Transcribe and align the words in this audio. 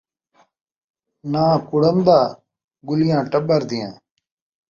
ناں 1.31 1.53
کُڑم 1.67 1.97
دا، 2.07 2.19
ڳُلیاں 2.87 3.21
ٹٻر 3.31 3.61
دیاں 3.69 3.91